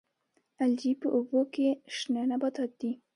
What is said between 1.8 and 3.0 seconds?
شنه نباتات دي